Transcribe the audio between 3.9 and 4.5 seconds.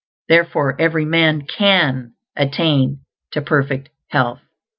health.